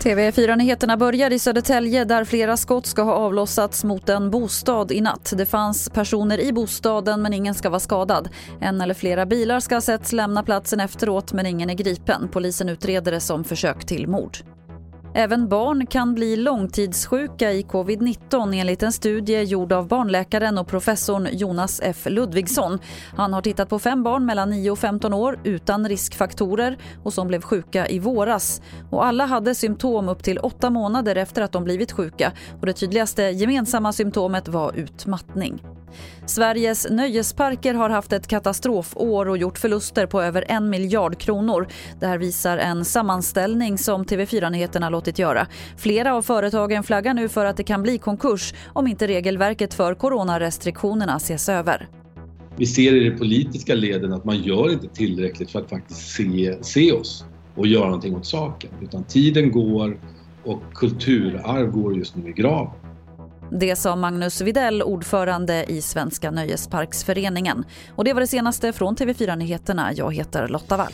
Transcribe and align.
TV4-nyheterna 0.00 0.96
börjar 0.96 1.32
i 1.32 1.38
Södertälje 1.38 2.04
där 2.04 2.24
flera 2.24 2.56
skott 2.56 2.86
ska 2.86 3.02
ha 3.02 3.12
avlossats 3.12 3.84
mot 3.84 4.08
en 4.08 4.30
bostad 4.30 4.92
i 4.92 5.00
natt. 5.00 5.32
Det 5.36 5.46
fanns 5.46 5.90
personer 5.90 6.40
i 6.40 6.52
bostaden 6.52 7.22
men 7.22 7.32
ingen 7.32 7.54
ska 7.54 7.70
vara 7.70 7.80
skadad. 7.80 8.28
En 8.60 8.80
eller 8.80 8.94
flera 8.94 9.26
bilar 9.26 9.60
ska 9.60 9.76
ha 9.76 9.80
setts 9.80 10.12
lämna 10.12 10.42
platsen 10.42 10.80
efteråt 10.80 11.32
men 11.32 11.46
ingen 11.46 11.70
är 11.70 11.74
gripen. 11.74 12.28
Polisen 12.28 12.68
utreder 12.68 13.12
det 13.12 13.20
som 13.20 13.44
försök 13.44 13.86
till 13.86 14.08
mord. 14.08 14.38
Även 15.14 15.48
barn 15.48 15.86
kan 15.86 16.14
bli 16.14 16.36
långtidssjuka 16.36 17.52
i 17.52 17.62
covid-19 17.62 18.54
enligt 18.54 18.82
en 18.82 18.92
studie 18.92 19.42
gjord 19.42 19.72
av 19.72 19.88
barnläkaren 19.88 20.58
och 20.58 20.66
professorn 20.66 21.28
Jonas 21.32 21.80
F 21.84 22.06
Ludvigsson. 22.10 22.78
Han 23.16 23.32
har 23.32 23.42
tittat 23.42 23.68
på 23.68 23.78
fem 23.78 24.02
barn 24.02 24.26
mellan 24.26 24.50
9 24.50 24.70
och 24.70 24.78
15 24.78 25.14
år 25.14 25.40
utan 25.44 25.88
riskfaktorer 25.88 26.78
och 27.02 27.12
som 27.12 27.28
blev 27.28 27.42
sjuka 27.42 27.88
i 27.88 27.98
våras. 27.98 28.62
Och 28.90 29.06
alla 29.06 29.26
hade 29.26 29.54
symptom 29.54 30.08
upp 30.08 30.22
till 30.22 30.38
åtta 30.38 30.70
månader 30.70 31.16
efter 31.16 31.42
att 31.42 31.52
de 31.52 31.64
blivit 31.64 31.92
sjuka 31.92 32.32
och 32.60 32.66
det 32.66 32.72
tydligaste 32.72 33.22
gemensamma 33.22 33.92
symptomet 33.92 34.48
var 34.48 34.72
utmattning. 34.76 35.62
Sveriges 36.26 36.86
nöjesparker 36.90 37.74
har 37.74 37.90
haft 37.90 38.12
ett 38.12 38.26
katastrofår 38.26 39.28
och 39.28 39.38
gjort 39.38 39.58
förluster 39.58 40.06
på 40.06 40.22
över 40.22 40.44
en 40.48 40.70
miljard 40.70 41.18
kronor. 41.18 41.66
Det 42.00 42.06
här 42.06 42.18
visar 42.18 42.58
en 42.58 42.84
sammanställning 42.84 43.78
som 43.78 44.04
TV4 44.04 44.50
Nyheterna 44.50 44.88
låtit 44.90 45.18
göra. 45.18 45.46
Flera 45.76 46.14
av 46.14 46.22
företagen 46.22 46.82
flaggar 46.82 47.14
nu 47.14 47.28
för 47.28 47.44
att 47.44 47.56
det 47.56 47.62
kan 47.64 47.82
bli 47.82 47.98
konkurs 47.98 48.54
om 48.72 48.86
inte 48.86 49.06
regelverket 49.06 49.74
för 49.74 49.94
coronarestriktionerna 49.94 51.16
ses 51.16 51.48
över. 51.48 51.88
Vi 52.56 52.66
ser 52.66 52.94
i 52.94 53.10
de 53.10 53.18
politiska 53.18 53.74
leden 53.74 54.12
att 54.12 54.24
man 54.24 54.42
gör 54.42 54.72
inte 54.72 54.88
tillräckligt 54.88 55.50
för 55.50 55.58
att 55.58 55.70
faktiskt 55.70 56.08
se, 56.08 56.56
se 56.60 56.92
oss 56.92 57.24
och 57.54 57.66
göra 57.66 57.84
någonting 57.84 58.16
åt 58.16 58.26
saken. 58.26 58.70
Utan 58.82 59.04
tiden 59.04 59.52
går 59.52 60.00
och 60.44 60.62
kulturarv 60.74 61.70
går 61.70 61.96
just 61.96 62.16
nu 62.16 62.28
i 62.28 62.32
graven. 62.32 62.89
Det 63.52 63.76
sa 63.76 63.96
Magnus 63.96 64.40
Videll, 64.40 64.82
ordförande 64.82 65.64
i 65.68 65.82
Svenska 65.82 66.30
Nöjesparksföreningen. 66.30 67.64
Och 67.96 68.04
det 68.04 68.12
var 68.12 68.20
det 68.20 68.26
senaste 68.26 68.72
från 68.72 68.96
TV4 68.96 69.36
Nyheterna. 69.36 69.92
Jag 69.92 70.14
heter 70.14 70.48
Lotta 70.48 70.76
Wall. 70.76 70.92